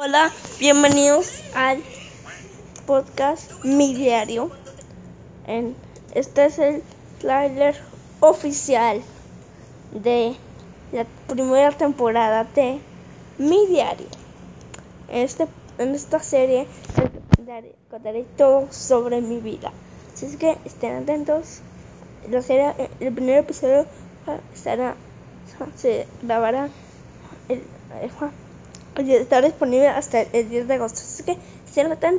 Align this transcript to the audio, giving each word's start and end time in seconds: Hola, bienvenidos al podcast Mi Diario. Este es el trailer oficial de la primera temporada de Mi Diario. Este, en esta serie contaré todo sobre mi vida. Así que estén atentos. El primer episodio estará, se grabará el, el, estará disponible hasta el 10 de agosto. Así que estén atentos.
Hola, 0.00 0.30
bienvenidos 0.60 1.42
al 1.56 1.82
podcast 2.86 3.64
Mi 3.64 3.96
Diario. 3.96 4.48
Este 6.14 6.44
es 6.44 6.60
el 6.60 6.84
trailer 7.18 7.74
oficial 8.20 9.02
de 9.90 10.36
la 10.92 11.04
primera 11.26 11.72
temporada 11.72 12.44
de 12.44 12.78
Mi 13.38 13.66
Diario. 13.66 14.06
Este, 15.08 15.48
en 15.78 15.96
esta 15.96 16.20
serie 16.20 16.68
contaré 17.90 18.24
todo 18.36 18.68
sobre 18.70 19.20
mi 19.20 19.40
vida. 19.40 19.72
Así 20.14 20.36
que 20.36 20.58
estén 20.64 21.02
atentos. 21.02 21.58
El 22.22 23.14
primer 23.14 23.38
episodio 23.38 23.84
estará, 24.54 24.94
se 25.74 26.06
grabará 26.22 26.68
el, 27.48 27.64
el, 28.00 28.10
estará 28.98 29.46
disponible 29.46 29.88
hasta 29.88 30.22
el 30.22 30.48
10 30.48 30.68
de 30.68 30.74
agosto. 30.74 31.00
Así 31.00 31.22
que 31.22 31.36
estén 31.66 31.92
atentos. 31.92 32.16